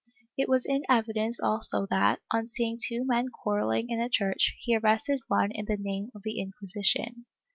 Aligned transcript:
It 0.35 0.49
was 0.49 0.65
in 0.65 0.81
evidence 0.89 1.39
also 1.39 1.85
that, 1.91 2.21
on 2.31 2.47
seeing 2.47 2.75
two 2.83 3.03
men 3.05 3.27
quarrelling 3.29 3.91
in 3.91 3.99
a 3.99 4.09
church, 4.09 4.55
he 4.59 4.75
arrested 4.75 5.21
one 5.27 5.51
in 5.51 5.65
the 5.65 5.77
name 5.77 6.09
of 6.15 6.23
the 6.23 6.39
Inquisition. 6.39 7.27